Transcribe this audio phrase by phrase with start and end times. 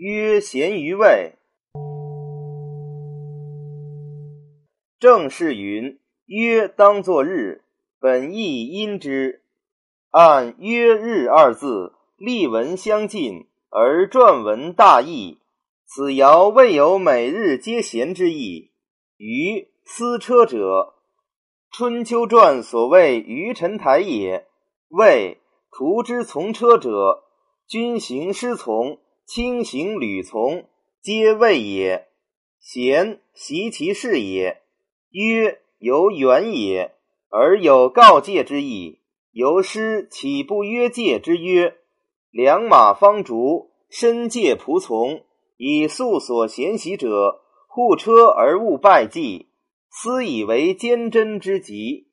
[0.00, 1.34] 曰咸于味。
[5.00, 7.64] 正是云：曰当作日，
[7.98, 9.42] 本意因之。
[10.12, 15.38] 按“曰日”二字，例文相近，而篆文大异。
[15.84, 18.70] 此爻未有每日皆咸之意。
[19.16, 20.94] 于司车者，
[21.72, 24.46] 春秋传所谓于臣台也。
[24.90, 25.38] 谓
[25.72, 27.24] 徒之从车者，
[27.66, 29.00] 君行师从。
[29.28, 30.64] 轻行履从，
[31.02, 32.06] 皆谓也。
[32.58, 34.62] 贤习其事也。
[35.10, 36.94] 曰由远也，
[37.28, 39.00] 而有告诫之意。
[39.32, 41.76] 由师岂不约戒之曰？
[42.30, 45.22] 良马方逐，身戒仆从，
[45.58, 49.48] 以素所贤习者，护车而勿败绩，
[49.90, 52.07] 斯以为坚贞之极。